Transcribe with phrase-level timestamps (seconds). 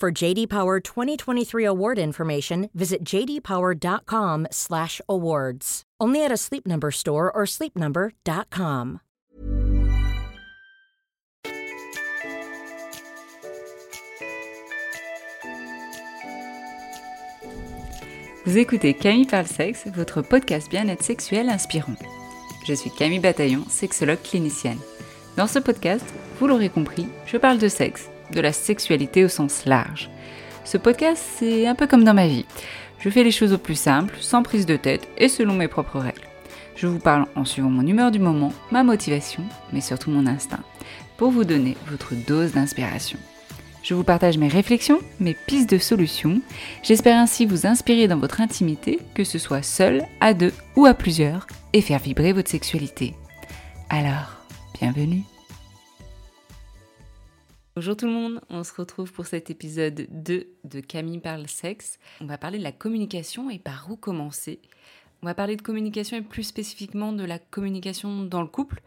[0.00, 5.82] For JD Power 2023 award information, visit jdpower.com/awards.
[6.00, 9.00] Only at a Sleep Number store or sleepnumber.com.
[18.46, 21.96] Vous écoutez Camille Parle Sexe, votre podcast bien-être sexuel inspirant.
[22.64, 24.78] Je suis Camille Bataillon, sexologue clinicienne.
[25.36, 26.06] Dans ce podcast,
[26.38, 30.10] vous l'aurez compris, je parle de sexe, de la sexualité au sens large.
[30.64, 32.46] Ce podcast, c'est un peu comme dans ma vie.
[32.98, 35.98] Je fais les choses au plus simple, sans prise de tête et selon mes propres
[35.98, 36.28] règles.
[36.76, 39.42] Je vous parle en suivant mon humeur du moment, ma motivation,
[39.72, 40.62] mais surtout mon instinct,
[41.16, 43.18] pour vous donner votre dose d'inspiration.
[43.82, 46.40] Je vous partage mes réflexions, mes pistes de solutions.
[46.82, 50.94] J'espère ainsi vous inspirer dans votre intimité, que ce soit seul, à deux ou à
[50.94, 53.14] plusieurs, et faire vibrer votre sexualité.
[53.88, 54.44] Alors,
[54.78, 55.22] bienvenue.
[57.76, 62.00] Bonjour tout le monde, on se retrouve pour cet épisode 2 de Camille parle sexe.
[62.20, 64.58] On va parler de la communication et par où commencer.
[65.22, 68.82] On va parler de communication et plus spécifiquement de la communication dans le couple,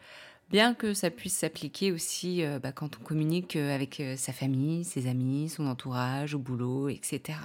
[0.49, 4.33] bien que ça puisse s'appliquer aussi euh, bah, quand on communique euh, avec euh, sa
[4.33, 7.39] famille, ses amis, son entourage, au boulot, etc.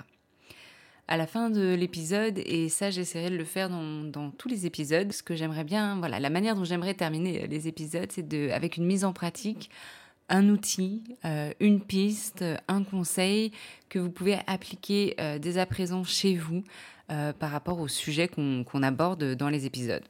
[1.06, 4.66] À la fin de l'épisode, et ça j'essaierai de le faire dans, dans tous les
[4.66, 8.76] épisodes, ce que j'aimerais bien, voilà, la manière dont j'aimerais terminer les épisodes, c'est avec
[8.76, 9.70] une mise en pratique,
[10.28, 13.52] un outil, euh, une piste, un conseil
[13.88, 16.62] que vous pouvez appliquer euh, dès à présent chez vous
[17.10, 20.04] euh, par rapport au sujet qu'on aborde dans les épisodes.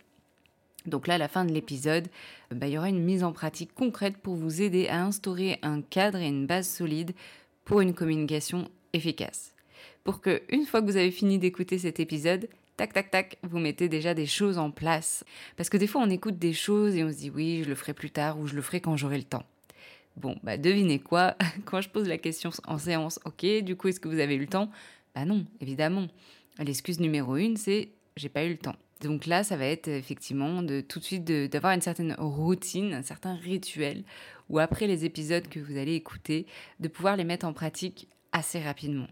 [0.87, 2.09] Donc là, à la fin de l'épisode,
[2.51, 5.83] bah, il y aura une mise en pratique concrète pour vous aider à instaurer un
[5.83, 7.13] cadre et une base solide
[7.65, 9.53] pour une communication efficace.
[10.03, 13.59] Pour que, une fois que vous avez fini d'écouter cet épisode, tac, tac, tac, vous
[13.59, 15.25] mettez déjà des choses en place.
[15.57, 17.75] Parce que des fois, on écoute des choses et on se dit oui, je le
[17.75, 19.45] ferai plus tard ou je le ferai quand j'aurai le temps.
[20.19, 24.01] Bon, bah devinez quoi Quand je pose la question en séance, ok, du coup, est-ce
[24.01, 24.71] que vous avez eu le temps?
[25.15, 26.09] Bah non, évidemment.
[26.59, 28.75] L'excuse numéro une, c'est j'ai pas eu le temps.
[29.01, 33.03] Donc là, ça va être effectivement de tout de suite d'avoir une certaine routine, un
[33.03, 34.03] certain rituel,
[34.49, 36.47] ou après les épisodes que vous allez écouter,
[36.81, 39.07] de pouvoir les mettre en pratique assez rapidement.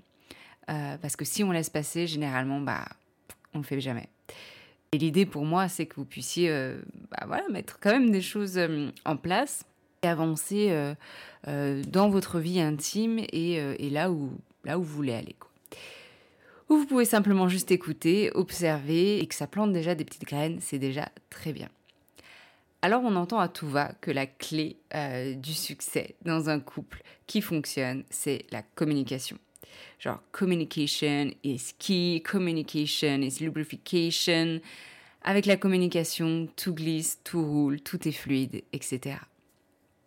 [0.70, 2.84] Euh, parce que si on laisse passer, généralement, bah,
[3.54, 4.08] on le fait jamais.
[4.90, 6.80] Et l'idée pour moi, c'est que vous puissiez euh,
[7.12, 9.64] bah, voilà, mettre quand même des choses euh, en place
[10.06, 10.94] avancer euh,
[11.48, 14.30] euh, dans votre vie intime et, euh, là, où,
[14.64, 15.36] vous voulez aller.
[16.68, 20.58] Ou vous pouvez simplement juste écouter, observer et que ça plante déjà des petites graines,
[20.60, 21.68] c'est déjà très bien.
[22.82, 24.76] Alors on entend à tout va que la clé
[25.36, 29.38] du succès dans un couple qui fonctionne, c'est la communication.
[29.98, 34.60] Genre communication is key, communication is lubrification.
[35.28, 39.16] Avec la communication, tout glisse, tout roule, tout est fluide, etc.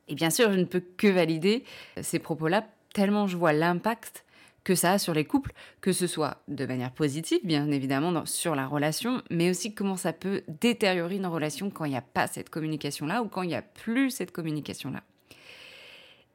[0.10, 1.64] Et bien sûr, je ne peux que valider
[2.02, 4.26] ces propos-là tellement je vois l'impact
[4.64, 8.56] que ça a sur les couples, que ce soit de manière positive, bien évidemment, sur
[8.56, 12.28] la relation, mais aussi comment ça peut détériorer une relation quand il n'y a pas
[12.28, 15.02] cette communication-là ou quand il n'y a plus cette communication-là.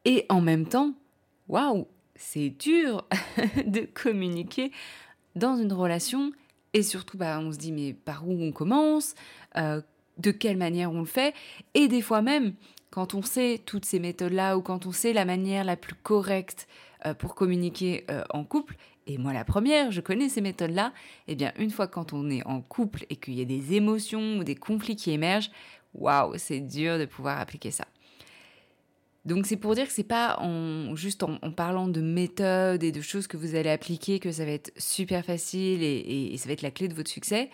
[0.04, 0.94] Et en même temps,
[1.48, 1.86] waouh,
[2.16, 3.06] c'est dur
[3.66, 4.72] de communiquer
[5.36, 6.32] dans une relation
[6.72, 9.14] et surtout, bah, on se dit, mais par où on commence
[9.56, 9.80] euh,
[10.18, 11.34] De quelle manière on le fait?
[11.74, 12.54] Et des fois même,
[12.94, 16.68] quand on sait toutes ces méthodes-là ou quand on sait la manière la plus correcte
[17.04, 18.76] euh, pour communiquer euh, en couple,
[19.08, 20.92] et moi la première, je connais ces méthodes-là,
[21.26, 24.38] eh bien une fois quand on est en couple et qu'il y a des émotions
[24.38, 25.50] ou des conflits qui émergent,
[25.92, 27.84] waouh, c'est dur de pouvoir appliquer ça.
[29.24, 33.00] Donc c'est pour dire que c'est pas en, juste en, parlant de méthodes et de
[33.00, 36.62] choses que vous allez appliquer que ça va être super facile et, ça va être
[36.62, 37.50] la clé de votre succès.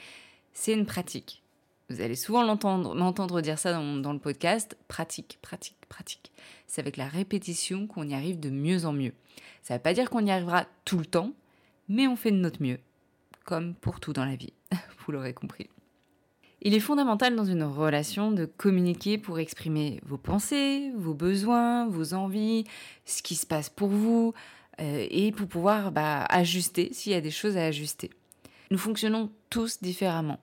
[0.53, 1.43] C'est une pratique.
[1.91, 4.79] Vous allez souvent m'entendre dire ça dans, dans, le podcast.
[4.87, 6.31] Pratique, pratique, pratique.
[6.69, 9.13] C'est avec la répétition qu'on y arrive de mieux en mieux.
[9.63, 11.33] Ça ne veut pas dire qu'on y arrivera tout le temps,
[11.89, 12.79] mais on fait de notre mieux.
[13.45, 14.53] Comme pour tout dans la vie.
[15.05, 15.69] Vous l'aurez compris.
[16.63, 22.15] Il est fondamental dans une relation de communiquer pour exprimer vos pensées, vos besoins, vos
[22.15, 22.67] envies,
[23.05, 24.33] ce qui se passe pour vous,
[24.81, 28.11] euh, et pour pouvoir bah, ajuster s'il y a des choses à ajuster.
[28.71, 30.39] Nous fonctionnons tous différemment.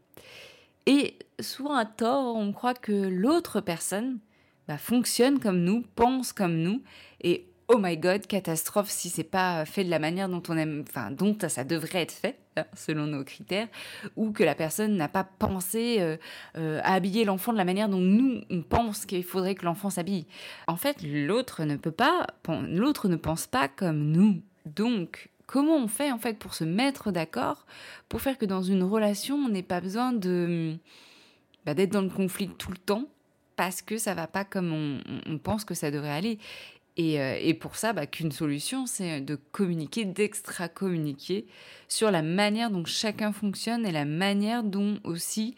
[0.88, 4.20] Et souvent à tort, on croit que l'autre personne
[4.68, 6.82] bah, fonctionne comme nous, pense comme nous,
[7.22, 10.86] et oh my god, catastrophe si c'est pas fait de la manière dont on aime,
[10.88, 13.68] enfin dont ça devrait être fait hein, selon nos critères,
[14.16, 16.16] ou que la personne n'a pas pensé euh,
[16.58, 19.90] euh, à habiller l'enfant de la manière dont nous on pense qu'il faudrait que l'enfant
[19.90, 20.26] s'habille.
[20.68, 22.28] En fait, l'autre ne peut pas,
[22.70, 24.42] l'autre ne pense pas comme nous.
[24.66, 27.66] Donc, comment on fait en fait pour se mettre d'accord,
[28.10, 30.76] pour faire que dans une relation on n'ait pas besoin de
[31.66, 33.06] bah, d'être dans le conflit tout le temps
[33.56, 36.38] parce que ça va pas comme on pense que ça devrait aller.
[37.00, 41.46] Euh, et, pour ça, bah, qu'une solution, c'est de communiquer, d'extra-communiquer
[41.88, 45.56] sur la manière dont chacun fonctionne et la manière dont aussi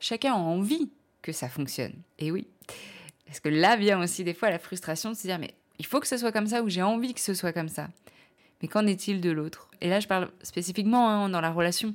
[0.00, 0.90] chacun a envie
[1.22, 1.94] que ça fonctionne.
[2.18, 2.46] Et oui,
[3.26, 6.00] parce que là vient aussi des fois la frustration de se dire, mais il faut
[6.00, 7.88] que ce soit comme ça ou j'ai envie que ce soit comme ça.
[8.62, 9.68] Mais qu'en est-il de l'autre?
[9.80, 11.94] Et là, je parle spécifiquement hein, dans la relation.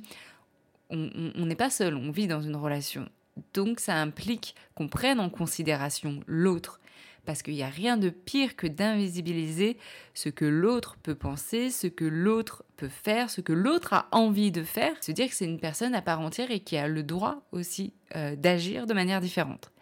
[0.90, 3.08] On n'est pas seul, on vit dans une relation.
[3.54, 6.80] Donc ça implique qu'on prenne en considération l'autre
[7.28, 9.76] parce qu'il n'y a rien de pire que d'invisibiliser
[10.14, 14.50] ce que l'autre peut penser, ce que l'autre peut faire, ce que l'autre a envie
[14.50, 17.02] de faire, se dire que c'est une personne à part entière et qui a le
[17.02, 19.72] droit aussi euh, d'agir de manière différente.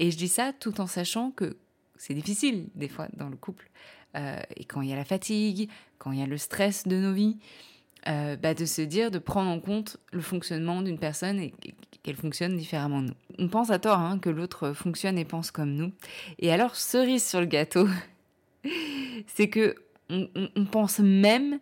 [0.00, 1.58] Et je dis ça tout en sachant que
[1.96, 3.70] c'est difficile des fois dans le couple,
[4.16, 5.68] euh, et quand il y a la fatigue,
[5.98, 7.38] quand il y a le stress de nos vies,
[8.06, 11.54] euh, bah, de se dire, de prendre en compte le fonctionnement d'une personne et
[12.02, 13.14] qu'elle fonctionne différemment de nous.
[13.38, 15.90] On pense à tort hein, que l'autre fonctionne et pense comme nous.
[16.38, 17.88] Et alors, cerise sur le gâteau,
[19.26, 19.74] c'est que
[20.10, 20.28] on,
[20.70, 21.58] pense même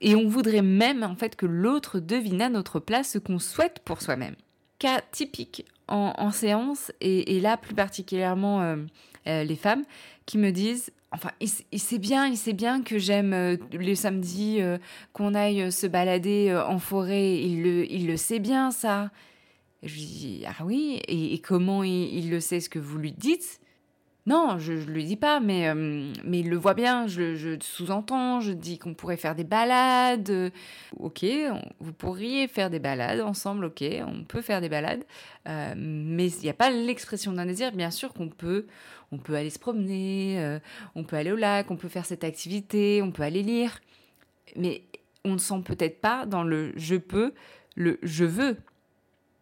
[0.00, 3.80] et on voudrait même en fait que l'autre devine à notre place ce qu'on souhaite
[3.84, 4.36] pour soi-même.
[4.78, 8.76] Cas typique en, séance et, là plus particulièrement euh,
[9.26, 9.84] euh, les femmes
[10.26, 14.58] qui me disent Enfin, il, sait bien, il sait bien que j'aime euh, les samedis
[15.12, 17.34] qu'on aille se balader en forêt.
[17.34, 19.12] Il le, il le sait bien, ça.
[19.84, 23.60] je lui dis, ah oui, et, comment il, le sait ce que vous lui dites?
[24.26, 28.40] Non, je ne lui dis pas, mais, mais il le voit bien, je, je sous-entends,
[28.40, 30.50] je dis qu'on pourrait faire des balades.
[30.98, 31.24] Ok,
[31.78, 35.04] vous pourriez faire des balades ensemble, ok, on peut faire des balades,
[35.46, 38.66] mais il n'y a pas l'expression d'un désir, bien sûr qu'on peut
[39.14, 40.58] on peut aller se promener, euh,
[40.94, 43.80] on peut aller au lac, on peut faire cette activité, on peut aller lire.
[44.56, 44.82] Mais
[45.24, 47.32] on ne sent peut-être pas dans le je peux,
[47.76, 48.56] le je veux.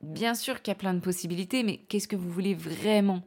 [0.02, 3.22] Bien sûr qu'il y a plein de possibilités, mais qu'est-ce que vous voulez vraiment?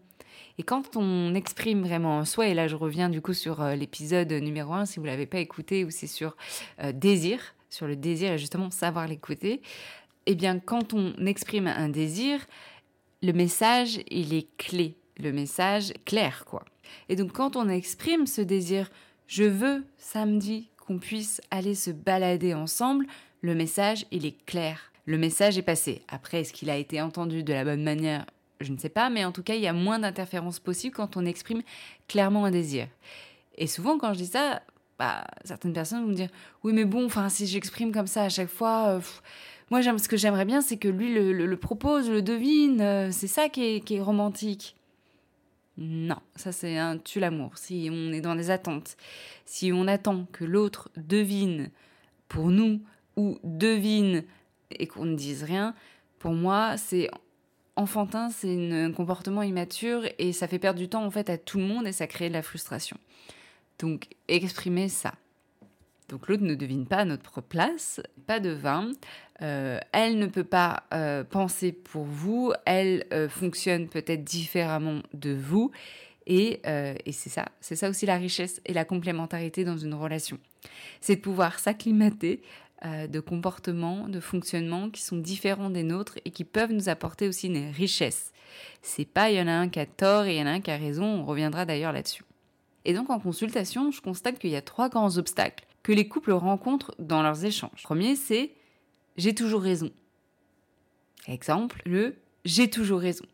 [0.58, 3.76] Et quand on exprime vraiment un souhait, et là je reviens du coup sur euh,
[3.76, 6.38] l'épisode numéro 1, si vous ne l'avez pas écouté, ou c'est sur
[6.82, 9.62] euh, désir, sur le désir et justement savoir l'écouter,
[10.28, 12.46] eh bien quand on exprime un désir,
[13.24, 16.64] le message, il est clé le message clair, quoi.
[17.10, 18.90] Et donc quand on exprime ce désir,
[19.28, 23.08] je veux samedi qu'on puisse aller se balader ensemble,
[23.42, 24.92] le message, il est clair.
[25.06, 26.02] Le message est passé.
[26.08, 28.26] Après, est-ce qu'il a été entendu de la bonne manière?
[28.60, 31.18] Je ne sais pas, mais en tout cas, il y a moins d'interférences possibles quand
[31.18, 31.62] on exprime
[32.08, 32.88] clairement un désir.
[33.58, 34.62] Et souvent, quand je dis ça,
[34.98, 36.30] bah, certaines personnes vont me dire
[36.64, 39.00] Oui, mais bon, enfin, si j'exprime comme ça à chaque fois, euh,
[39.70, 43.50] moi, ce que j'aimerais bien, c'est que lui le, propose, le devine, euh, c'est ça
[43.50, 44.76] qui est romantique.
[45.78, 47.58] Non, ça c'est un tue l'amour.
[47.58, 48.96] Si on est dans des attentes,
[49.46, 51.70] si on attend que l'autre devine
[52.30, 52.82] pour nous
[53.18, 54.24] ou devine
[54.72, 55.76] et qu'on ne dise rien,
[56.20, 57.10] pour moi c'est
[57.76, 61.58] enfantin, c'est un comportement immature et ça fait perdre du temps en fait à tout
[61.58, 62.98] le monde et ça crée de la frustration.
[63.80, 65.14] Donc exprimer ça.
[66.10, 68.92] Donc l'autre ne devine pas notre place, pas de vin.
[69.42, 75.34] Euh, elle ne peut pas euh, penser pour vous, elle euh, fonctionne peut-être différemment de
[75.34, 75.72] vous.
[76.28, 76.62] Et,
[77.06, 80.40] et c'est ça, c'est ça aussi la richesse et la complémentarité dans une relation.
[81.00, 82.42] C'est de pouvoir s'acclimater
[82.84, 87.46] de comportements, de fonctionnements qui sont différents des nôtres et qui peuvent nous apporter aussi
[87.46, 88.34] une richesse.
[88.82, 90.54] C'est pas il y en a un qui a tort et il y en a
[90.54, 92.24] un qui a raison, on reviendra d'ailleurs là-dessus.
[92.86, 96.32] Et donc en consultation, je constate qu'il y a trois grands obstacles que les couples
[96.32, 97.84] rencontrent dans leurs échanges.
[97.84, 98.54] premier, c'est
[99.18, 99.92] j'ai toujours raison.
[101.28, 103.26] Exemple, le j'ai toujours raison.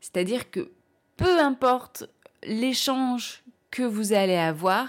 [0.00, 0.70] C'est-à-dire que
[1.18, 2.08] peu importe
[2.42, 4.88] l'échange que vous allez avoir,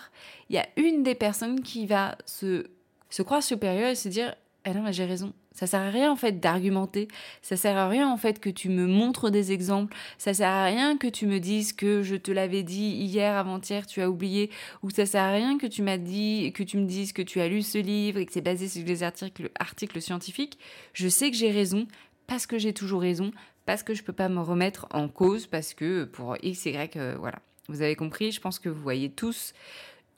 [0.50, 2.68] il y a une des personnes qui va se,
[3.10, 5.34] se croire supérieure et se dire Ah non, j'ai raison.
[5.58, 7.08] Ça sert à rien en fait d'argumenter,
[7.42, 10.66] ça sert à rien en fait que tu me montres des exemples, ça sert à
[10.66, 14.52] rien que tu me dises que je te l'avais dit hier, avant-hier, tu as oublié,
[14.84, 17.42] ou ça sert à rien que tu m'as dit, que tu me dises que tu
[17.42, 20.60] as lu ce livre et que c'est basé sur des articles, scientifiques.
[20.94, 21.88] Je sais que j'ai raison
[22.28, 23.32] parce que j'ai toujours raison,
[23.66, 27.16] parce que je peux pas me remettre en cause, parce que pour X, Y, euh,
[27.18, 27.40] voilà.
[27.68, 29.54] Vous avez compris, je pense que vous voyez tous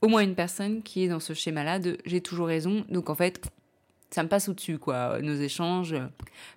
[0.01, 3.15] au moins une personne qui est dans ce schéma-là de j'ai toujours raison, donc en
[3.15, 3.50] fait,
[4.12, 5.96] ça me passe au-dessus, quoi, nos échanges.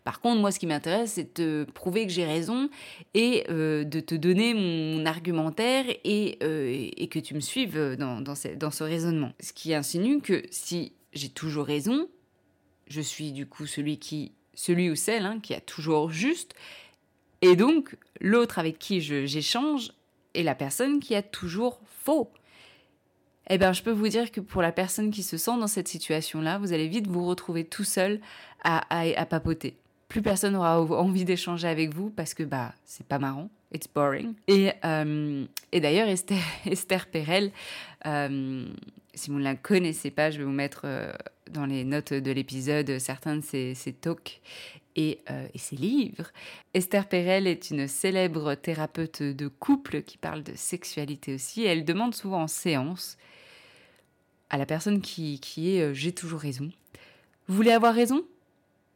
[0.05, 2.71] Par contre, moi, ce qui m'intéresse, c'est de prouver que j'ai raison
[3.15, 8.35] et euh, de te donner mon argumentaire et, euh, que tu me suives dans, dans,
[8.35, 9.33] ce, dans ce raisonnement.
[9.41, 12.09] Ce qui insinue que si j'ai toujours raison,
[12.89, 16.55] je suis du coup celui qui, celui ou celle hein, qui a toujours juste,
[17.43, 19.93] et donc l'autre avec qui j'échange
[20.35, 22.31] est la personne qui a toujours faux
[23.51, 25.89] eh bien, je peux vous dire que pour la personne qui se sent dans cette
[25.89, 28.21] situation-là, vous allez vite vous retrouver tout seul
[28.63, 29.77] à, papoter.
[30.09, 34.35] Plus personne n'aura envie d'échanger avec vous parce que bah c'est pas marrant, it's boring.
[34.47, 37.51] Et, euh, d'ailleurs, Esther, Esther Perel,
[38.07, 38.67] euh,
[39.15, 41.13] si vous ne la connaissez pas, je vais vous mettre euh,
[41.51, 44.41] dans les notes de l'épisode certains de ses, talks
[44.95, 45.21] et,
[45.55, 46.31] et, ses livres.
[46.75, 51.65] Esther Perel est une célèbre thérapeute de couple qui parle de sexualité aussi.
[51.65, 53.17] elle demande souvent en séance
[54.53, 56.71] à la personne qui, qui est euh, j'ai toujours raison.
[57.49, 58.23] Vous voulez avoir raison?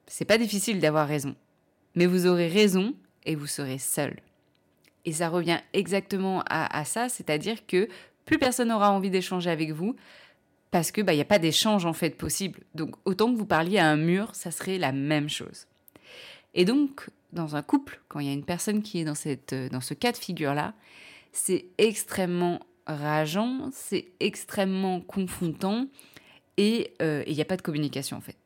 [0.07, 1.35] C'est pas difficile d'avoir raison.
[1.97, 2.95] Mais vous aurez raison
[3.25, 4.21] et vous serez seul.
[5.05, 7.89] Et ça revient exactement à, ça, c'est-à-dire que
[8.25, 9.97] plus personne n'aura envie d'échanger avec vous
[10.73, 12.61] parce que bah il n'y a pas d'échange en fait possible.
[12.75, 15.67] Donc autant que vous parliez à un mur, ça serait la même chose.
[16.55, 19.55] Et donc dans un couple, quand il y a une personne qui est dans cette
[19.55, 20.75] dans ce cas de figure là,
[21.33, 25.87] c'est extrêmement rageant, c'est extrêmement confrontant
[26.57, 28.37] et euh, il n'y a pas de communication en fait.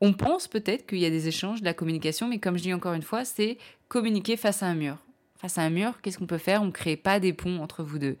[0.00, 2.74] On pense peut-être qu'il y a des échanges, de la communication, mais comme je dis
[2.74, 4.98] encore une fois, c'est communiquer face à un mur.
[5.36, 6.62] Face à un mur, qu'est-ce qu'on peut faire?
[6.62, 8.16] On ne crée pas des ponts entre vous deux.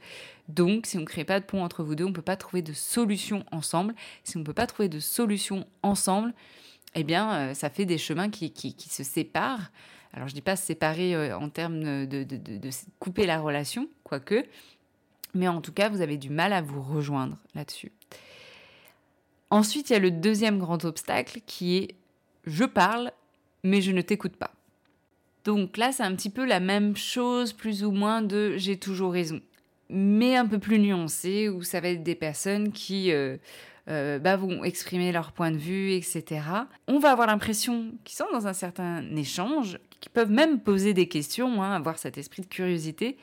[0.48, 2.36] Donc, si on ne crée pas de ponts entre vous deux, on ne peut pas
[2.36, 3.94] trouver de solution ensemble.
[4.24, 6.34] Si on ne peut pas trouver de solution ensemble,
[6.94, 9.70] eh bien, euh, ça fait des chemins qui, se séparent.
[10.12, 12.26] Alors, je ne dis pas séparer euh, en termes de
[12.98, 14.44] couper la relation, quoique,
[15.34, 17.92] mais en tout cas, vous avez du mal à vous rejoindre là-dessus.
[19.50, 21.94] Ensuite, il y a le deuxième grand obstacle qui est
[22.46, 23.12] je parle,
[23.62, 24.52] mais je ne t'écoute pas.
[25.44, 29.12] Donc là, c'est un petit peu la même chose, plus ou moins, de j'ai toujours
[29.12, 29.40] raison.
[29.90, 33.36] Mais un peu plus nuancé, où ça va être des personnes qui euh,
[33.88, 36.40] euh, bah, vont exprimer leur point de vue, etc.
[36.88, 41.08] On va avoir l'impression qu'ils sont dans un certain échange, qui peuvent même poser des
[41.08, 43.18] questions, hein, avoir cet esprit de curiosité,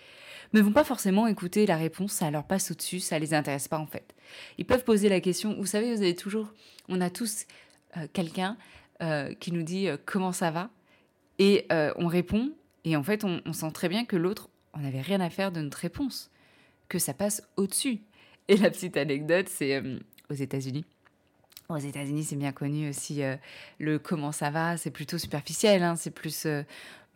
[0.53, 3.77] ne vont pas forcément écouter la réponse, ça leur passe au-dessus, ça les intéresse pas
[3.77, 4.13] en fait.
[4.57, 6.53] Ils peuvent poser la question, vous savez, vous avez toujours,
[6.89, 7.45] on a tous
[7.97, 8.57] euh, quelqu'un
[9.01, 10.69] euh, qui nous dit euh, comment ça va,
[11.39, 11.65] et
[11.95, 12.51] on répond,
[12.85, 15.59] et en fait on, sent très bien que l'autre, on n'avait rien à faire de
[15.59, 16.29] notre réponse,
[16.87, 18.01] que ça passe au-dessus.
[18.47, 19.81] Et la petite anecdote, c'est
[20.29, 20.85] aux États-Unis.
[21.67, 23.21] Aux États-Unis, c'est bien connu aussi
[23.79, 26.45] le comment ça va, c'est plutôt superficiel, hein, c'est plus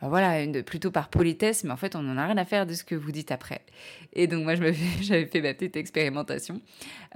[0.02, 2.74] bah voilà, plutôt par politesse, mais en fait, on n'en a rien à faire de
[2.74, 3.62] ce que vous dites après.
[4.12, 4.56] Et donc, moi,
[5.02, 6.62] j'avais fait ma petite expérimentation,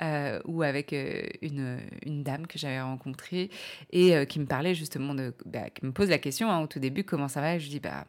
[0.02, 3.50] euh, où avec euh, une, dame que j'avais rencontrée
[3.92, 5.34] et euh, qui me parlait justement de.
[5.46, 7.56] Bah, qui me pose la question hein, au tout début comment ça va?
[7.56, 8.06] Et je dis bah,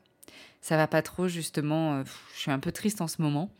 [0.60, 3.50] ça va pas trop, justement, je suis un peu triste en ce moment.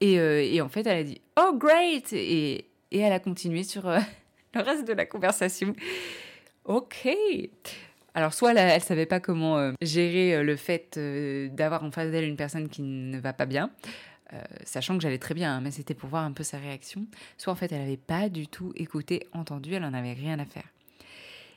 [0.00, 3.88] Et, et en fait, elle a dit Oh, great Et, et elle a continué sur
[4.54, 5.74] le reste de la conversation.
[6.66, 7.08] Ok
[8.18, 11.92] Alors soit elle, elle savait pas comment euh, gérer euh, le fait euh, d'avoir en
[11.92, 13.70] face d'elle une personne qui ne va pas bien,
[14.64, 17.06] sachant que j'allais très bien, hein, mais c'était pour voir un peu sa réaction.
[17.36, 20.44] Soit en fait elle n'avait pas du tout écouté, entendu, elle en avait rien à
[20.44, 20.64] faire.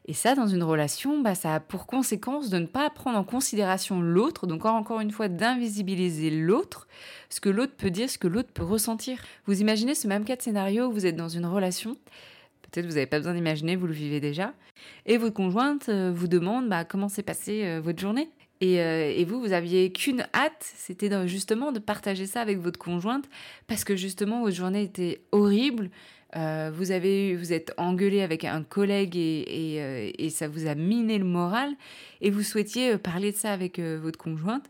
[0.05, 3.23] Et ça, dans une relation, bah, ça a pour conséquence de ne pas prendre en
[3.23, 6.87] considération l'autre, donc encore une fois d'invisibiliser l'autre,
[7.29, 9.17] ce que l'autre peut dire, ce que l'autre peut ressentir.
[9.47, 11.97] Vous imaginez ce même cas de scénario où vous êtes dans une relation,
[12.71, 14.53] peut-être vous n'avez pas besoin d'imaginer, vous le vivez déjà,
[15.05, 18.29] et votre conjointe euh, vous demande bah, comment s'est passée euh, votre journée.
[18.61, 22.77] Et, euh, et, vous, vous aviez qu'une hâte, c'était justement de partager ça avec votre
[22.77, 23.25] conjointe,
[23.67, 25.89] parce que justement votre journée était horrible,
[26.33, 31.71] vous, avez, vous êtes engueulé avec un collègue et, ça vous a miné le moral.
[32.21, 34.63] Et vous souhaitiez parler de ça avec votre conjointe.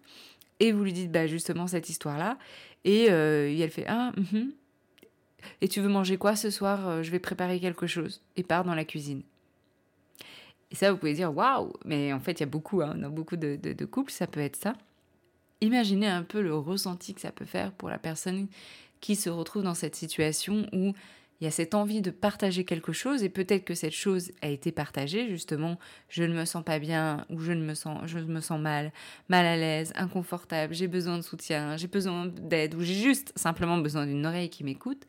[0.59, 2.39] Et vous lui dites bah, justement cette histoire-là.
[2.83, 4.60] Et, elle fait ah mm
[5.61, 8.21] et tu veux manger quoi ce soir je vais préparer quelque chose.
[8.35, 9.21] Et part dans la cuisine.
[10.71, 13.09] Et ça vous pouvez dire waouh mais en fait il y a beaucoup hein, dans
[13.09, 14.73] beaucoup de, de, de couples ça peut être ça.
[15.61, 18.47] Imaginez un peu le ressenti que ça peut faire pour la personne
[18.99, 20.93] qui se retrouve dans cette situation où
[21.41, 24.47] il y a cette envie de partager quelque chose et peut-être que cette chose a
[24.47, 28.19] été partagée justement je ne me sens pas bien ou je ne me sens je
[28.19, 28.93] me sens mal
[29.27, 33.79] mal à l'aise inconfortable j'ai besoin de soutien j'ai besoin d'aide ou j'ai juste simplement
[33.79, 35.07] besoin d'une oreille qui m'écoute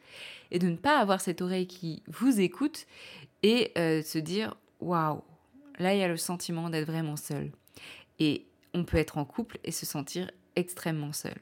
[0.51, 2.87] et de ne pas avoir cette oreille qui vous écoute
[3.43, 5.23] et euh, se dire waouh
[5.79, 7.51] là il y a le sentiment d'être vraiment seul.
[8.19, 11.35] Et on peut être en couple et se sentir extrêmement seul.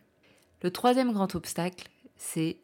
[0.63, 2.59] Le troisième grand obstacle c'est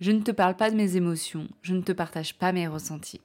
[0.00, 3.20] je ne te parle pas de mes émotions, je ne te partage pas mes ressentis.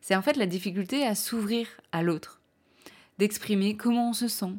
[0.00, 2.40] C'est en fait la difficulté à s'ouvrir à l'autre,
[3.18, 4.54] d'exprimer comment on se sent,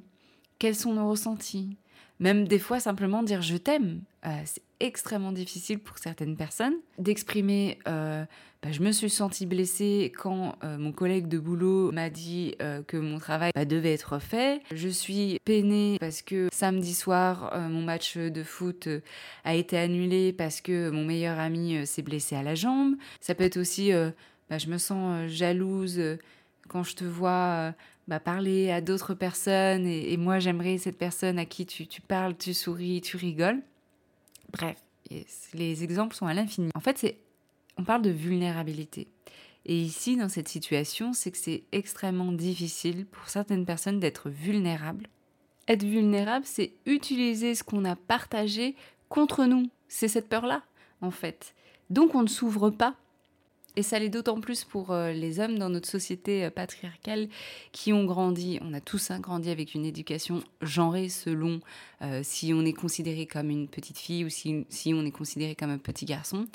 [0.59, 1.77] quels sont nos ressentis,
[2.19, 4.01] même des fois simplement dire je t'aime.
[4.25, 4.43] Euh,
[4.79, 8.25] extrêmement difficile pour certaines personnes d'exprimer euh,
[8.61, 12.55] bah, je me suis sentie blessée quand euh, mon collègue de boulot m'a dit
[12.87, 14.61] que mon travail bah, devait être fait.
[14.73, 18.89] Je suis peinée parce que samedi soir, mon match de foot
[19.45, 22.95] a été annulé parce que mon meilleur ami s'est blessé à la jambe.
[23.21, 23.91] Ça peut être aussi
[24.49, 26.01] bah, je me sens jalouse
[26.67, 27.73] quand je te vois
[28.17, 33.01] parler à d'autres personnes et, moi j'aimerais cette personne à qui tu, parles, tu souris,
[33.01, 33.61] tu rigoles.
[34.51, 34.77] Bref,
[35.53, 36.69] les exemples sont à l'infini.
[36.75, 37.17] En fait, c'est,
[37.77, 39.07] on parle de vulnérabilité.
[39.65, 45.07] Et ici, dans cette situation, c'est que c'est extrêmement difficile pour certaines personnes d'être vulnérables.
[45.67, 48.75] Être vulnérable, c'est utiliser ce qu'on a partagé
[49.09, 49.69] contre nous.
[49.87, 50.63] C'est cette peur-là,
[51.01, 51.53] en fait.
[51.89, 52.95] Donc on ne s'ouvre pas
[53.75, 57.29] et ça l'est d'autant plus pour euh, les hommes dans notre société euh, patriarcale
[57.71, 61.61] qui ont grandi, on a tous hein, grandi avec une éducation genrée selon
[62.01, 65.55] euh, si on est considéré comme une petite fille ou si, si, on est considéré
[65.55, 66.47] comme un petit garçon.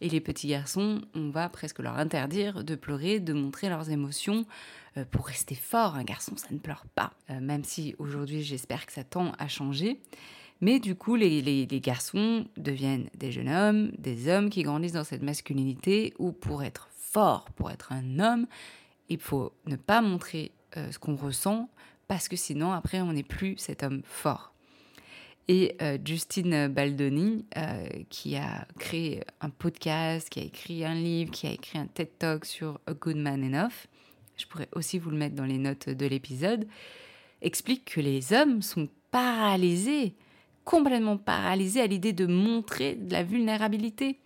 [0.00, 4.46] Et les petits garçons, on va presque leur interdire de pleurer, de montrer leurs émotions
[5.10, 5.94] pour rester fort.
[5.94, 9.98] Un garçon, ça ne pleure pas, même si aujourd'hui j'espère que ça tend à changer.
[10.62, 15.22] Mais du coup, les, garçons deviennent des jeunes hommes, des hommes qui grandissent dans cette
[15.22, 18.46] masculinité où pour être fort, pour être un homme,
[19.08, 21.68] il faut ne pas montrer euh, ce qu'on ressent
[22.06, 24.54] parce que sinon, après, on n'est plus cet homme fort.
[25.48, 31.32] Et euh, Justine Baldoni, euh, qui a créé un podcast, qui a écrit un livre,
[31.32, 33.88] qui a écrit un TED Talk sur A Good Man Enough,
[34.36, 36.68] je pourrais aussi vous le mettre dans les notes de l'épisode,
[37.40, 40.14] explique que les hommes sont paralysés
[40.64, 44.18] complètement paralysé à l'idée de montrer de la vulnérabilité.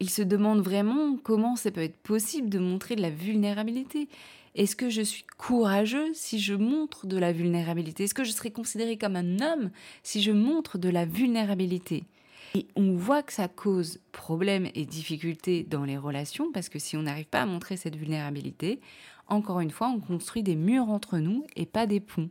[0.00, 4.08] Il se demande vraiment comment ça peut être possible de montrer de la vulnérabilité.
[4.54, 8.04] Est-ce que je suis courageux si je montre de la vulnérabilité?
[8.04, 9.70] Est-ce que je serai considéré comme un homme
[10.02, 12.04] si je montre de la vulnérabilité?
[12.54, 16.98] Et on voit que ça cause problèmes et difficultés dans les relations parce que si
[16.98, 18.80] on n'arrive pas à montrer cette vulnérabilité,
[19.26, 22.28] encore une fois, on construit des murs entre nous et pas des ponts.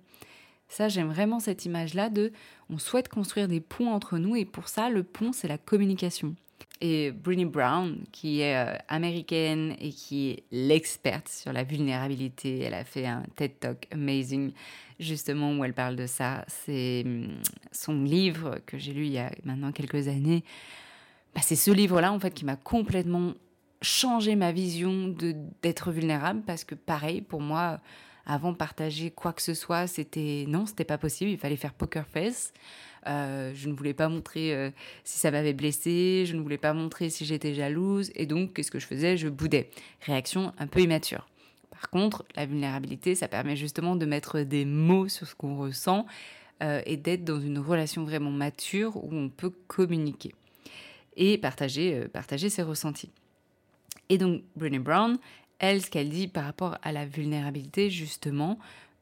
[0.72, 2.32] Ça, j'aime vraiment cette image-là de
[2.70, 6.34] on souhaite construire des ponts entre nous et pour ça, le pont, c'est la communication.
[6.80, 12.74] Et Brené Brown, qui est euh, américaine et qui est l'experte sur la vulnérabilité, elle
[12.74, 14.54] a fait un TED Talk amazing
[14.98, 16.46] justement où elle parle de ça.
[16.48, 17.28] C'est hum,
[17.74, 20.46] son livre que j'ai lu il y a maintenant quelques années.
[21.36, 23.34] Bah, c'est ce livre-là en fait qui m'a complètement
[23.82, 25.14] changé ma vision
[25.62, 27.82] d'être vulnérable parce que pareil pour moi
[28.26, 31.32] avant partager quoi que ce soit, c'était non, c'était pas possible.
[31.32, 32.54] Il fallait faire poker face.
[33.08, 34.70] Euh, je ne voulais pas montrer euh,
[35.04, 38.72] si ça m'avait blessé, je ne voulais pas montrer si j'étais jalouse, et donc qu'est-ce
[38.72, 39.18] que je faisais?
[39.18, 39.70] Je boudais.
[40.02, 41.28] Réaction un peu immature.
[41.72, 46.06] Par contre, la vulnérabilité, ça permet justement de mettre des mots sur ce qu'on ressent
[46.62, 50.36] euh, et d'être dans une relation vraiment mature où on peut communiquer
[51.18, 53.10] et partager, partager ses ressentis.
[54.10, 55.18] Et donc, Brené Brown,
[55.62, 58.60] elle, ce qu'elle dit par rapport à la vulnérabilité, justement,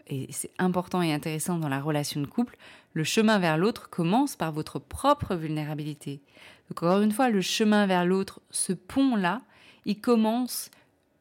[0.08, 2.58] et c'est important et intéressant dans la relation de couple,
[2.94, 6.22] le chemin vers l'autre commence par votre propre vulnérabilité.
[6.70, 9.42] Donc encore une fois, le chemin vers l'autre, ce pont-là,
[9.86, 10.70] il commence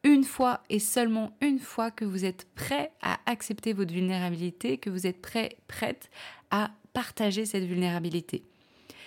[0.03, 4.89] une fois et seulement une fois que vous êtes prêt à accepter votre vulnérabilité, que
[4.89, 6.09] vous êtes prêt, prête
[6.51, 8.43] à partager cette vulnérabilité.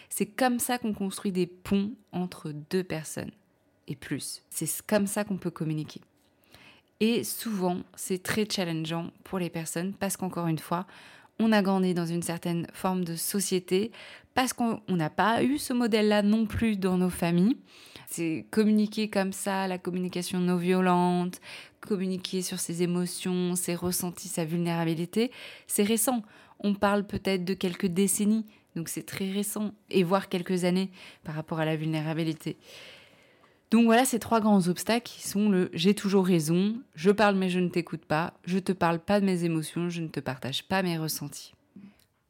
[0.09, 3.33] C'est comme ça qu'on construit des ponts entre deux personnes
[3.89, 4.43] et plus.
[4.51, 6.01] C'est comme ça qu'on peut communiquer.
[7.05, 10.87] Et souvent, c'est très challengeant pour les personnes parce qu'encore une fois,
[11.41, 13.91] on a grandi dans une certaine forme de société,
[14.35, 17.57] parce qu'on n'a pas eu ce modèle-là non plus dans nos familles.
[18.07, 21.41] C'est communiquer comme ça, la communication non violente,
[21.81, 25.33] communiquer sur ses émotions, ses ressentis, sa vulnérabilité,
[25.67, 26.23] c'est récent.
[26.61, 30.93] On parle peut-être de quelques décennies, donc c'est très récent, et voire quelques années
[31.25, 32.59] par rapport à la vulnérabilité.
[33.73, 37.49] Donc voilà ces trois grands obstacles qui sont le j'ai toujours raison, je parle mais
[37.49, 40.69] je ne t'écoute pas, je te parle pas de mes émotions, je ne te partage
[40.69, 41.55] pas mes ressentis.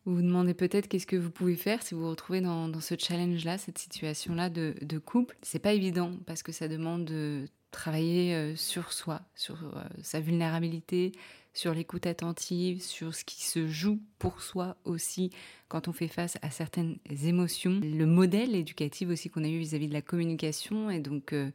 [0.04, 2.94] Vous vous demandez peut-être qu'est-ce que vous pouvez faire si vous vous retrouvez dans, ce
[2.96, 5.36] challenge-là, cette situation-là de, de couple.
[5.42, 10.20] C'est pas évident parce que ça demande de travailler euh, sur soi, sur euh, sa
[10.20, 11.10] vulnérabilité,
[11.54, 15.30] sur l'écoute attentive, sur ce qui se joue pour soi aussi
[15.68, 17.80] quand on fait face à certaines émotions.
[17.82, 21.50] Le modèle éducatif aussi qu'on a eu vis-à-vis de la communication et donc euh,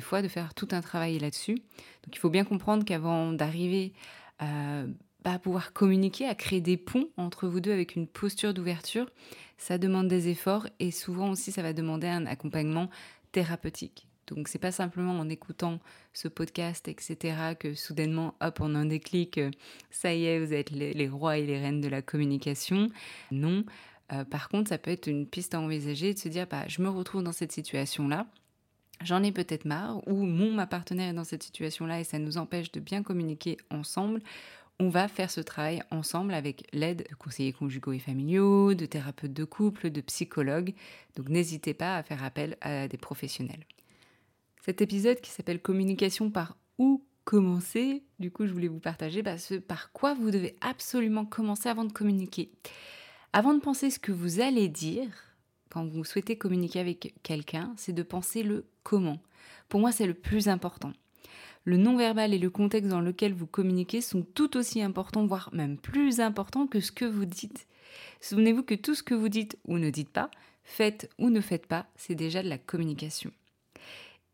[0.00, 1.54] fois de faire tout un travail là-dessus.
[1.54, 3.92] Donc il faut bien comprendre qu'avant d'arriver
[4.38, 4.84] à,
[5.24, 9.10] bah, pouvoir communiquer, à créer des ponts entre vous deux avec une posture d'ouverture,
[9.56, 12.88] ça demande des efforts et souvent aussi ça va demander un accompagnement
[13.32, 14.07] thérapeutique.
[14.34, 15.80] Donc c'est pas simplement en écoutant
[16.12, 19.50] ce podcast, etc., que soudainement, hop, en un déclic, euh,
[19.90, 22.88] ça y est, vous êtes les, rois et les reines de la communication.
[23.30, 23.64] Non.
[24.12, 26.82] Euh, par contre, ça peut être une piste à envisager de se dire, bah, je
[26.82, 28.26] me retrouve dans cette situation-là.
[29.04, 32.36] J'en ai peut-être marre, ou mon ma partenaire est dans cette situation-là et ça nous
[32.36, 34.20] empêche de bien communiquer ensemble.
[34.80, 39.32] On va faire ce travail ensemble avec l'aide de conseillers conjugaux et familiaux, de thérapeutes
[39.32, 40.74] de couple, de psychologues.
[41.16, 43.64] Donc n'hésitez pas à faire appel à des professionnels
[44.64, 48.04] cet épisode qui s'appelle Communication par où commencer.
[48.18, 51.84] Du coup, je voulais vous partager bah, ce par quoi vous devez absolument commencer avant
[51.84, 52.50] de communiquer.
[53.34, 55.08] Avant de penser ce que vous allez dire,
[55.68, 59.18] quand vous souhaitez communiquer avec quelqu'un, c'est de penser le comment.
[59.68, 60.92] Pour moi, c'est le plus important.
[61.64, 65.76] Le non-verbal et le contexte dans lequel vous communiquez sont tout aussi importants, voire même
[65.76, 67.66] plus importants que ce que vous dites.
[68.22, 70.30] Souvenez-vous que tout ce que vous dites ou ne dites pas,
[70.64, 73.30] faites ou ne faites pas, c'est déjà de la communication.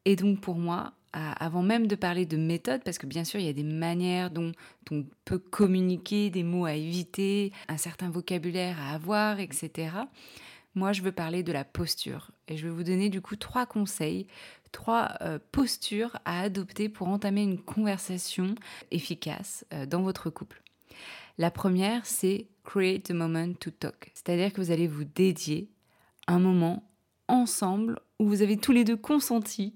[0.04, 3.46] Et donc pour moi, avant même de parler de méthode, parce que bien sûr il
[3.46, 4.52] y a des manières dont
[4.90, 9.92] on peut communiquer, des mots à éviter, un certain vocabulaire à avoir, etc.
[10.74, 12.30] Moi je veux parler de la posture.
[12.48, 14.26] Et je vais vous donner du coup trois conseils,
[14.72, 18.54] trois euh, postures à adopter pour entamer une conversation
[18.90, 20.62] efficace euh, dans votre couple.
[21.38, 24.10] La première, c'est create a moment to talk.
[24.14, 25.70] C'est-à-dire que vous allez vous dédier
[26.26, 26.82] un moment
[27.28, 29.74] ensemble où vous avez tous les deux consenti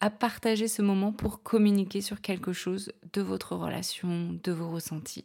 [0.00, 5.24] à partager ce moment pour communiquer sur quelque chose de votre relation, de vos ressentis.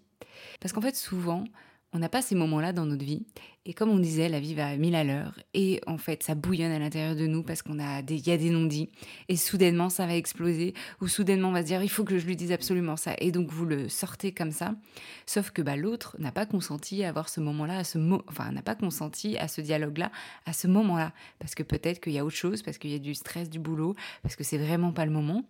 [0.60, 1.46] Parce qu'en fait, souvent,
[1.94, 3.26] on n'a pas ces moments-là dans notre vie.
[3.66, 5.40] Et comme on disait, la vie va à mille à l'heure.
[5.54, 8.38] Et en fait, ça bouillonne à l'intérieur de nous parce qu'on a des, y a
[8.38, 8.90] des non-dits.
[9.28, 10.74] Et soudainement, ça va exploser.
[11.02, 13.16] Ou soudainement, on va se dire, il faut que je lui dise absolument ça.
[13.20, 14.76] Et donc, vous le sortez comme ça.
[15.26, 18.62] Sauf que bah, l'autre n'a pas consenti à avoir ce moment-là, à ce enfin, n'a
[18.62, 20.12] pas consenti à ce dialogue-là,
[20.46, 21.14] à ce moment-là.
[21.40, 23.58] Parce que peut-être qu'il y a autre chose, parce qu'il y a du stress du
[23.58, 25.44] boulot, parce que c'est vraiment pas le moment.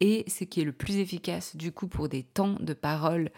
[0.00, 3.30] Et ce qui est le plus efficace du coup pour des temps de parole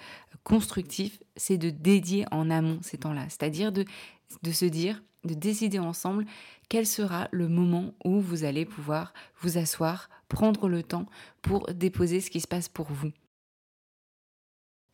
[0.44, 3.24] constructifs, c'est de dédier en amont ces temps-là.
[3.28, 3.84] C'est-à-dire de,
[4.52, 6.26] se dire, de décider ensemble
[6.68, 11.06] quel sera le moment où vous allez pouvoir vous asseoir, prendre le temps
[11.42, 13.10] pour déposer ce qui se passe pour vous.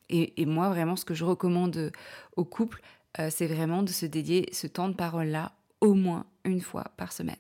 [0.09, 1.91] Et, moi, vraiment, ce que je recommande
[2.37, 2.81] au couple,
[3.19, 7.13] euh, c'est vraiment de se dédier ce temps de parole-là au moins une fois par
[7.13, 7.37] semaine.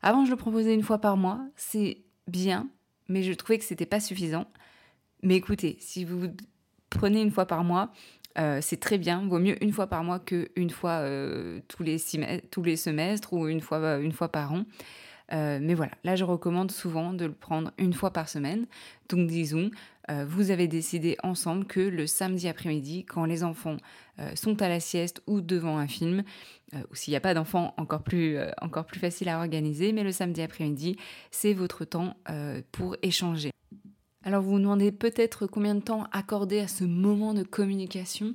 [0.00, 1.46] Avant, je le proposais une fois par mois.
[1.56, 2.68] C'est bien,
[3.08, 4.46] mais je trouvais que c'était pas suffisant.
[5.22, 6.28] Mais écoutez, si vous
[6.90, 7.90] prenez une fois par mois,
[8.38, 9.26] euh, c'est très bien.
[9.26, 11.98] Vaut mieux une fois par mois qu'une fois euh, tous, les
[12.50, 14.64] tous les semestres ou une fois, euh, une fois par an.
[15.30, 18.66] Mais voilà, là je recommande souvent de le prendre une fois par semaine.
[19.08, 19.70] Donc disons,
[20.08, 23.78] vous avez décidé ensemble que le samedi après-midi, quand les enfants
[24.34, 26.22] sont à la sieste ou devant un film,
[26.90, 30.12] ou s'il n'y a pas d'enfants, encore, plus encore plus facile à organiser, mais le
[30.12, 30.96] samedi après-midi,
[31.30, 32.16] c'est votre temps
[32.72, 33.50] pour échanger.
[34.26, 38.34] Alors vous vous demandez peut-être combien de temps accorder à ce moment de communication.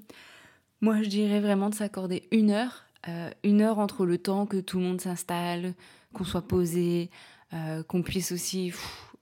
[0.81, 4.57] Moi je dirais vraiment de s'accorder une heure, euh, une heure entre le temps que
[4.57, 5.73] tout le monde s'installe,
[6.13, 7.09] qu'on soit posé,
[7.53, 8.73] euh, qu'on puisse aussi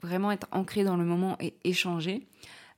[0.01, 2.27] vraiment être ancré dans le moment et échanger.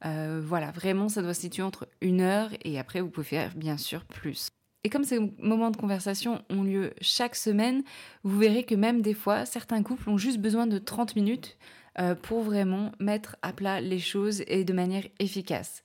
[0.05, 3.55] Euh, voilà, vraiment, ça doit se situer entre une heure et après, vous pouvez faire
[3.55, 4.49] bien sûr plus.
[4.85, 7.83] Et comme ces moments de conversation ont lieu chaque semaine,
[8.23, 11.57] vous verrez que même des fois, certains couples ont juste besoin de 30 minutes
[11.99, 15.83] euh, pour vraiment mettre à plat les choses et de manière efficace.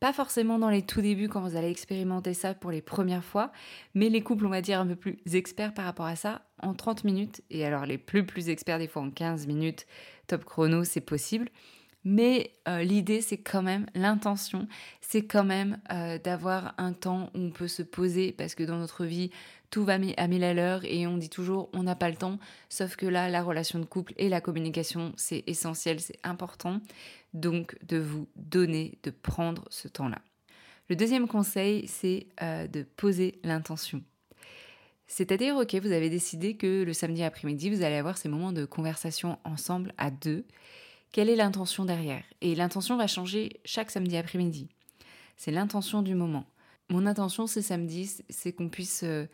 [0.00, 3.50] Pas forcément dans les tout débuts quand vous allez expérimenter ça pour les premières fois,
[3.94, 6.72] mais les couples, on va dire, un peu plus experts par rapport à ça, en
[6.72, 9.86] 30 minutes, et alors les plus plus experts des fois en 15 minutes,
[10.28, 11.48] top chrono, c'est possible.
[12.04, 14.68] Mais euh, l'idée, c'est quand même, l'intention,
[15.00, 18.78] c'est quand même euh, d'avoir un temps où on peut se poser, parce que dans
[18.78, 19.30] notre vie,
[19.70, 22.38] tout va à mille à l'heure et on dit toujours on n'a pas le temps.
[22.68, 26.80] Sauf que là, la relation de couple et la communication, c'est essentiel, c'est important.
[27.34, 30.20] Donc, de vous donner, de prendre ce temps-là.
[30.88, 34.02] Le deuxième conseil, c'est euh, de poser l'intention.
[35.06, 38.64] C'est-à-dire, ok, vous avez décidé que le samedi après-midi, vous allez avoir ces moments de
[38.64, 40.44] conversation ensemble à deux
[41.12, 42.22] quelle est l'intention derrière?
[42.40, 44.68] Et l'intention va changer chaque samedi après-midi.
[45.36, 46.44] C'est l'intention du moment.
[46.90, 49.26] Mon intention ce samedi, c'est qu'on puisse, euh,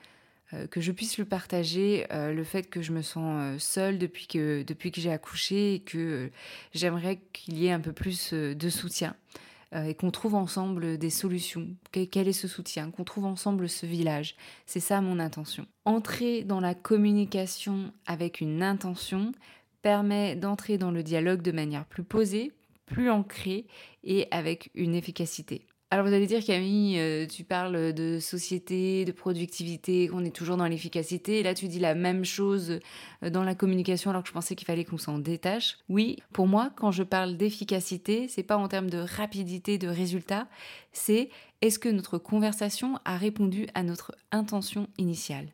[0.71, 4.63] que je puisse le partager, euh, le fait que je me sens seule depuis que,
[4.63, 6.31] depuis que j'ai accouché et que
[6.73, 9.17] j'aimerais qu'il y ait un peu plus de soutien
[9.75, 11.67] et qu'on trouve ensemble des solutions.
[11.91, 12.93] Quel est ce soutien?
[12.93, 14.37] Qu'on trouve ensemble ce village.
[14.67, 15.67] C'est ça mon intention.
[15.85, 19.33] Entrer dans la communication avec une intention,
[19.83, 22.53] permet d'entrer dans le dialogue de manière plus posée,
[22.87, 23.67] plus ancrée
[24.05, 25.67] et avec une efficacité.
[25.91, 30.57] Alors vous allez dire Camille, euh, tu parles de société, de productivité, qu'on est toujours
[30.57, 32.81] dans l'efficacité, et là tu dis la même chose
[33.23, 35.77] euh, dans la communication alors que je pensais qu'il fallait qu'on s'en détache.
[35.89, 40.49] Oui, pour moi, quand je parle d'efficacité, c'est pas en termes de rapidité, de résultat,
[40.93, 41.29] c'est
[41.61, 45.47] est-ce que notre conversation a répondu à notre intention initiale?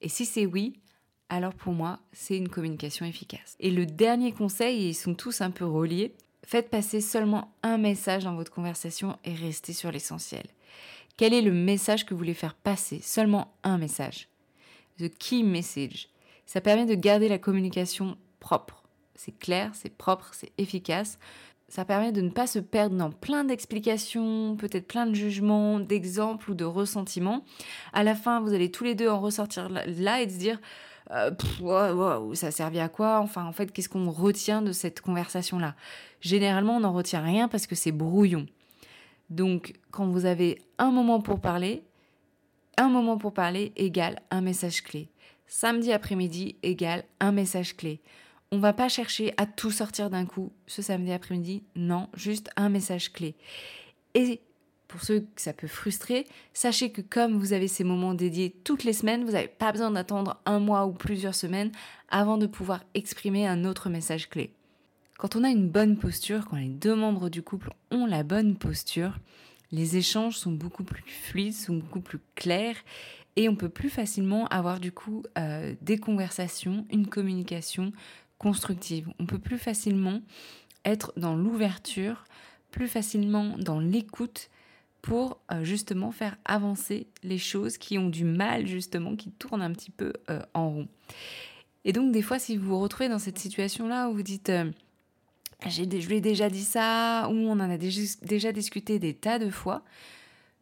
[0.00, 0.80] Et si c'est oui,
[1.28, 3.56] alors pour moi, c'est une communication efficace.
[3.60, 6.14] Et le dernier conseil, ils sont tous un peu reliés,
[6.46, 10.46] faites passer seulement un message dans votre conversation et restez sur l'essentiel.
[11.16, 13.00] Quel est le message que vous voulez faire passer?
[13.02, 14.28] Seulement un message.
[14.98, 16.08] The key message.
[16.46, 18.84] Ça permet de garder la communication propre.
[19.16, 21.18] C'est clair, c'est propre, c'est efficace.
[21.68, 26.52] Ça permet de ne pas se perdre dans plein d'explications, peut-être plein de jugements, d'exemples
[26.52, 27.44] ou de ressentiments.
[27.92, 30.60] À la fin, vous allez tous les deux en ressortir là et se dire
[31.12, 33.20] euh, ça servait à quoi?
[33.20, 35.74] Enfin, en fait, qu'est-ce qu'on retient de cette conversation-là?
[36.20, 38.46] Généralement, on n'en retient rien parce que c'est brouillon.
[39.30, 41.82] Donc, quand vous avez un moment pour parler,
[42.76, 45.08] un moment pour parler égale un message clé.
[45.46, 48.00] Samedi après-midi égale un message clé.
[48.52, 52.68] On va pas chercher à tout sortir d'un coup ce samedi après-midi, non, juste un
[52.68, 53.34] message clé.
[54.14, 54.40] Et
[54.88, 58.84] pour ceux que ça peut frustrer, sachez que comme vous avez ces moments dédiés toutes
[58.84, 61.72] les semaines, vous n'avez pas besoin d'attendre un mois ou plusieurs semaines
[62.08, 64.52] avant de pouvoir exprimer un autre message clé.
[65.18, 68.56] Quand on a une bonne posture, quand les deux membres du couple ont la bonne
[68.56, 69.18] posture,
[69.72, 72.76] les échanges sont beaucoup plus fluides, sont beaucoup plus clairs
[73.36, 77.92] et on peut plus facilement avoir du coup euh, des conversations, une communication
[78.38, 79.08] constructive.
[79.18, 80.20] On peut plus facilement
[80.84, 82.24] être dans l'ouverture,
[82.70, 84.50] plus facilement dans l'écoute
[85.06, 89.70] pour euh, justement faire avancer les choses qui ont du mal justement, qui tournent un
[89.70, 90.88] petit peu euh, en rond.
[91.84, 94.68] Et donc des fois, si vous vous retrouvez dans cette situation-là où vous dites euh,
[95.64, 99.38] je lui ai déjà dit ça, ou on en a déjà, déjà discuté des tas
[99.38, 99.84] de fois,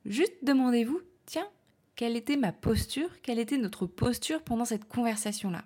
[0.04, 1.48] juste demandez-vous, tiens,
[1.96, 5.64] quelle était ma posture, quelle était notre posture pendant cette conversation-là?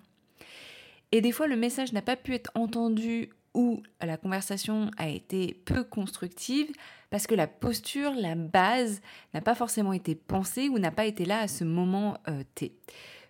[1.11, 5.61] Et des fois, le message n'a pas pu être entendu ou la conversation a été
[5.65, 6.71] peu constructive
[7.09, 9.01] parce que la posture, la base
[9.33, 12.73] n'a pas forcément été pensée ou n'a pas été là à ce moment euh, T.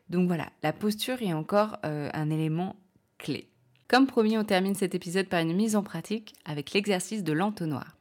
[0.10, 2.75] Donc voilà, la posture est encore euh, un élément
[3.17, 3.47] clé.
[3.88, 7.95] Comme promis, on termine cet épisode par une mise en pratique avec l'exercice de l'entonnoir.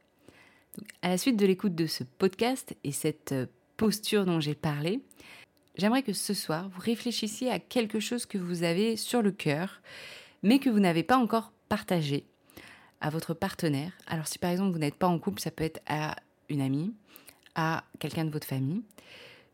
[1.01, 3.45] à la suite de l'écoute de ce podcast et cette euh,
[3.77, 5.01] posture dont j'ai parlé,
[5.77, 9.81] j'aimerais que ce soir, vous réfléchissiez à quelque chose que vous avez sur le cœur,
[10.43, 12.25] mais que vous n'avez pas encore partagé
[13.01, 13.91] à votre partenaire.
[14.07, 16.15] Alors si par exemple vous n'êtes pas en couple, ça peut être à
[16.49, 16.93] une amie,
[17.55, 18.81] à quelqu'un de votre famille.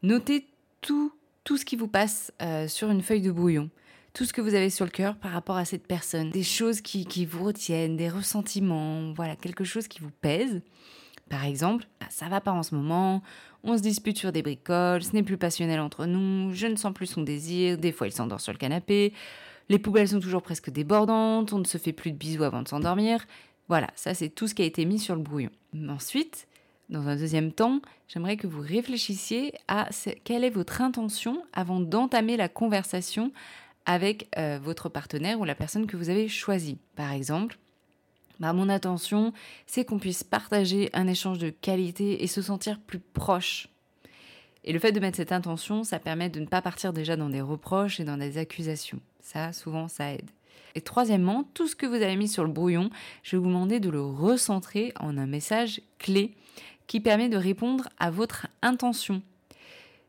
[0.02, 0.48] Notez
[0.82, 3.70] tout, tout ce qui vous passe euh, sur une feuille de brouillon,
[4.14, 6.82] tout ce que vous avez sur le cœur par rapport à cette personne, des choses
[6.82, 10.62] qui, qui vous retiennent, des ressentiments, voilà, quelque chose qui vous pèse.
[11.30, 13.24] Par exemple, ah, ça va pas en ce moment,
[13.64, 16.94] on se dispute sur des bricoles, ce n'est plus passionnel entre nous, je ne sens
[16.94, 19.12] plus son désir, des fois il s'endort sur le canapé,
[19.70, 22.68] les poubelles sont toujours presque débordantes, on ne se fait plus de bisous avant de
[22.68, 23.26] s'endormir.
[23.68, 25.50] Voilà, ça c'est tout ce qui a été mis sur le brouillon.
[25.90, 26.48] Ensuite,
[26.90, 29.90] dans un deuxième temps, j'aimerais que vous réfléchissiez à
[30.24, 33.32] quelle est votre intention avant d'entamer la conversation
[33.86, 36.78] avec euh, votre partenaire ou la personne que vous avez choisie.
[36.96, 37.58] Par exemple,
[38.40, 39.34] bah, Mon intention,
[39.66, 43.70] c'est qu'on puisse partager un échange de qualité et se sentir plus proche.
[44.66, 47.30] Et le fait de mettre cette intention, ça permet de ne pas partir déjà dans
[47.30, 49.00] des reproches et dans des accusations.
[49.22, 50.30] Ça, souvent, ça aide.
[50.74, 52.90] Et troisièmement, tout ce que vous avez mis sur le brouillon,
[53.24, 56.34] je vais vous demander de le recentrer en un message clé
[56.88, 59.22] qui permet de répondre à votre intention.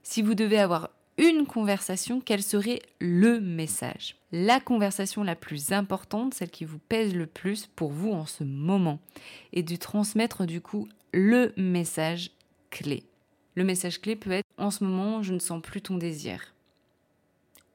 [0.02, 4.16] Si vous devez avoir une conversation, quel serait le message?
[4.32, 8.44] La conversation la plus importante, celle qui vous pèse le plus pour vous en ce
[8.44, 8.98] moment,
[9.52, 12.30] et de transmettre du coup le message
[12.70, 13.04] clé.
[13.54, 16.52] Le message clé peut être en ce moment, je ne sens plus ton désir.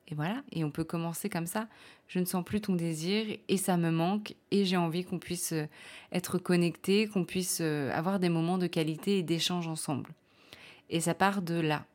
[0.08, 1.68] Et voilà, et on peut commencer comme ça.
[2.08, 5.54] Je ne sens plus ton désir et ça me manque et j'ai envie qu'on puisse
[5.54, 5.68] euh,
[6.12, 10.10] être connecté, qu'on puisse euh, avoir des moments de qualité et d'échange ensemble.
[10.90, 11.86] Et ça part de là.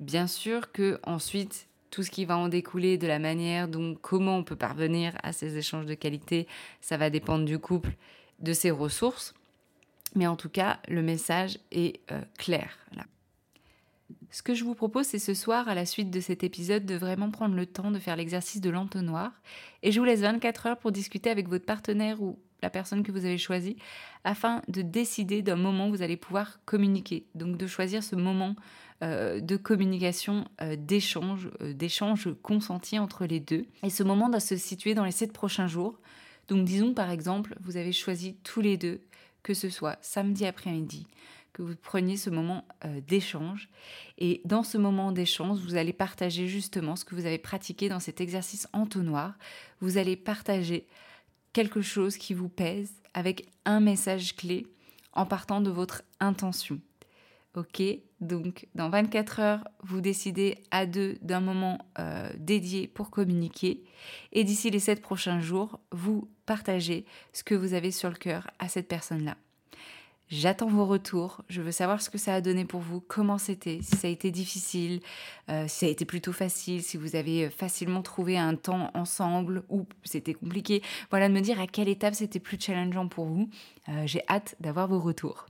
[0.00, 4.38] Bien sûr que ensuite tout ce qui va en découler de la manière dont comment
[4.38, 6.48] on peut parvenir à ces échanges de qualité,
[6.80, 7.92] ça va dépendre du couple,
[8.40, 9.34] de ses ressources.
[10.16, 13.04] Mais en tout cas, le message est euh, clair là.
[14.30, 16.94] Ce que je vous propose, c'est ce soir, à la suite de cet épisode, de
[16.94, 19.32] vraiment prendre le temps de faire l'exercice de l'entonnoir.
[19.82, 23.12] Et je vous laisse 24 heures pour discuter avec votre partenaire ou la personne que
[23.12, 23.76] vous avez choisie,
[24.24, 27.26] afin de décider d'un moment où vous allez pouvoir communiquer.
[27.34, 28.56] Donc de choisir ce moment
[29.02, 33.66] euh, de communication, euh, d'échange, euh, d'échange consenti entre les deux.
[33.82, 35.98] Et ce moment doit se situer dans les 7 prochains jours.
[36.48, 39.00] Donc disons par exemple, vous avez choisi tous les deux,
[39.42, 41.06] que ce soit samedi après-midi,
[41.56, 43.70] que vous preniez ce moment euh, d'échange.
[44.18, 47.98] Et dans ce moment d'échange, vous allez partager justement ce que vous avez pratiqué dans
[47.98, 49.38] cet exercice entonnoir.
[49.80, 50.86] Vous allez partager
[51.54, 54.66] quelque chose qui vous pèse avec un message clé
[55.14, 56.78] en partant de votre intention.
[57.54, 57.82] Ok,
[58.20, 63.82] donc dans 24 heures, vous décidez à deux d'un moment euh, dédié pour communiquer.
[64.32, 68.50] Et d'ici les 7 prochains jours, vous partagez ce que vous avez sur le cœur
[68.58, 69.38] à cette personne-là.
[70.28, 71.42] J'attends vos retours.
[71.48, 74.10] Je veux savoir ce que ça a donné pour vous, comment c'était, si ça a
[74.10, 75.00] été difficile,
[75.48, 78.90] euh, si ça a été plutôt facile, si vous avez euh, facilement trouvé un temps
[78.94, 80.82] ensemble ou c'était compliqué.
[81.10, 83.48] Voilà, de me dire à quelle étape c'était plus challengeant pour vous.
[83.88, 85.46] Euh, j'ai hâte d'avoir vos retours.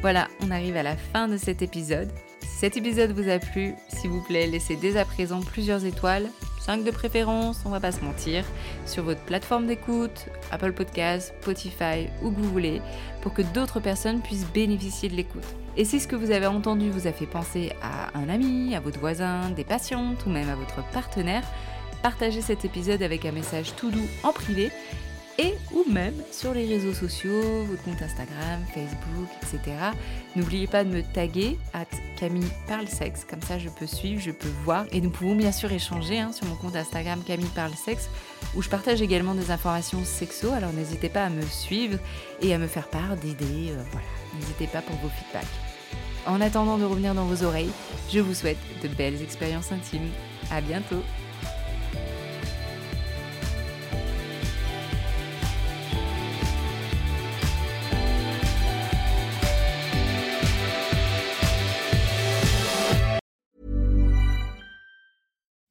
[0.00, 2.10] Voilà, on arrive à la fin de cet épisode.
[2.40, 6.28] Si cet épisode vous a plu, s'il vous plaît, laissez dès à présent plusieurs étoiles,
[6.60, 8.44] 5 de préférence, on va pas se mentir,
[8.86, 12.80] sur votre plateforme d'écoute, Apple Podcasts, Spotify, où que vous voulez,
[13.22, 15.44] pour que d'autres personnes puissent bénéficier de l'écoute.
[15.76, 18.80] Et si ce que vous avez entendu vous a fait penser à un ami, à
[18.80, 21.44] votre voisin, des patientes ou même à votre partenaire,
[22.02, 24.70] partagez cet épisode avec un message tout doux en privé
[25.72, 29.76] ou même sur les réseaux sociaux, votre compte Instagram, Facebook, etc.
[30.36, 31.86] N'oubliez pas de me taguer at
[32.18, 32.86] Camille Parle
[33.28, 36.32] comme ça je peux suivre, je peux voir et nous pouvons bien sûr échanger hein,
[36.32, 37.72] sur mon compte Instagram Camille Parle
[38.54, 41.98] où je partage également des informations sexo, alors n'hésitez pas à me suivre
[42.42, 44.06] et à me faire part d'idées, euh, voilà,
[44.38, 45.46] n'hésitez pas pour vos feedbacks.
[46.26, 47.70] En attendant de revenir dans vos oreilles,
[48.12, 50.10] je vous souhaite de belles expériences intimes.
[50.50, 51.02] À bientôt!